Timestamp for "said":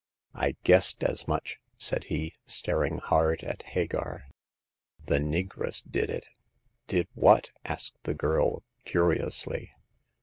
1.77-2.05